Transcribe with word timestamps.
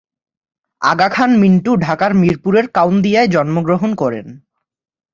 আগা 0.81 1.07
খান 1.09 1.31
মিন্টু 1.37 1.71
ঢাকার 1.77 2.11
মিরপুরের 2.13 2.65
কাউন্দিয়ায় 2.67 3.27
জন্মগ্রহণ 3.27 3.91
করেন। 3.95 4.27